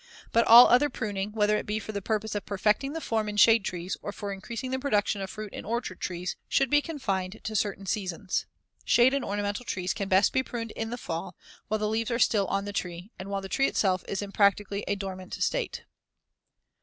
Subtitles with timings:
[0.31, 3.37] But all other pruning, whether it be for the purpose of perfecting the form in
[3.37, 7.39] shade trees, or for increasing the production of fruit in orchard trees, should be confined
[7.43, 8.47] to certain seasons.
[8.83, 11.35] Shade and ornamental trees can best be pruned in the fall,
[11.67, 14.31] while the leaves are still on the tree and while the tree itself is in
[14.31, 15.83] practically a dormant state.